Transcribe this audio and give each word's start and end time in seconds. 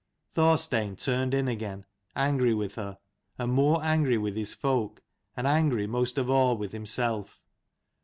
Thorstein 0.33 0.95
turned 0.95 1.35
in 1.35 1.47
again, 1.47 1.85
angry 2.15 2.55
with 2.55 2.73
her, 2.73 2.97
and 3.37 3.53
more 3.53 3.83
angry 3.83 4.17
with 4.17 4.35
his 4.35 4.55
folk, 4.55 5.03
and 5.37 5.45
angry 5.45 5.85
most 5.85 6.17
of 6.17 6.27
all 6.27 6.57
with 6.57 6.71
himself. 6.71 7.39